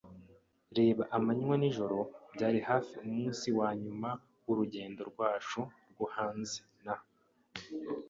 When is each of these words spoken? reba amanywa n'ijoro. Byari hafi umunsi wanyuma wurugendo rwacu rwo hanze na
reba 0.77 1.03
amanywa 1.17 1.55
n'ijoro. 1.57 1.97
Byari 2.33 2.59
hafi 2.69 2.93
umunsi 3.07 3.47
wanyuma 3.59 4.09
wurugendo 4.45 5.01
rwacu 5.11 5.59
rwo 5.91 6.05
hanze 6.15 6.57
na 6.85 6.95